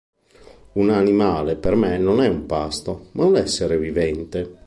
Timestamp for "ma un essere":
3.11-3.77